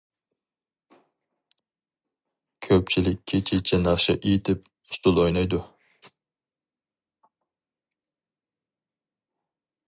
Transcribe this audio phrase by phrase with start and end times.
[2.67, 4.65] كۆپچىلىك كېچىچە ناخشا ئېيتىپ،
[4.97, 5.61] ئۇسسۇل ئوينايدۇ.